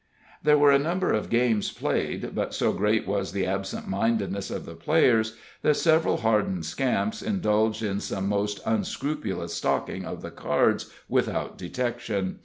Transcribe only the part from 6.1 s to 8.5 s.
hardened scamps indulged in some